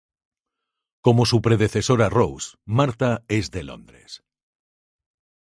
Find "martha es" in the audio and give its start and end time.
2.65-3.51